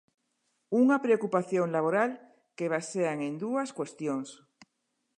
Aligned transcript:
Unha 0.81 0.97
preocupación 1.05 1.67
laboral 1.75 2.11
que 2.57 2.71
basean 2.75 3.17
en 3.27 3.33
dúas 3.43 3.69
cuestións. 3.79 4.29